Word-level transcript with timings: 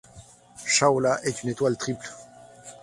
Shaula 0.65 1.19
est 1.25 1.43
une 1.43 1.49
étoile 1.49 1.77
triple. 1.77 2.09